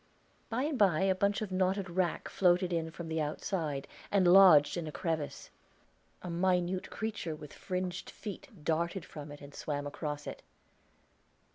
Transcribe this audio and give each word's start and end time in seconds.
By 0.49 0.63
and 0.63 0.79
by 0.79 1.01
a 1.01 1.13
bunch 1.13 1.43
of 1.43 1.51
knotted 1.51 1.87
wrack 1.87 2.27
floated 2.27 2.73
in 2.73 2.89
from 2.89 3.07
the 3.07 3.21
outside 3.21 3.87
and 4.09 4.27
lodged 4.27 4.75
in 4.75 4.87
a 4.87 4.91
crevice; 4.91 5.51
a 6.23 6.29
minute 6.31 6.89
creature 6.89 7.35
with 7.35 7.53
fringed 7.53 8.09
feet 8.09 8.47
darted 8.65 9.05
from 9.05 9.31
it 9.31 9.41
and 9.41 9.53
swam 9.53 9.85
across 9.85 10.25
it. 10.25 10.41